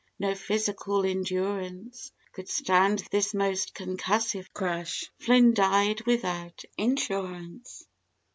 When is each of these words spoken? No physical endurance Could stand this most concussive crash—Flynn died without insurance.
No 0.17 0.33
physical 0.33 1.05
endurance 1.05 2.11
Could 2.33 2.49
stand 2.49 3.03
this 3.11 3.35
most 3.35 3.75
concussive 3.75 4.51
crash—Flynn 4.51 5.53
died 5.53 6.07
without 6.07 6.63
insurance. 6.75 7.85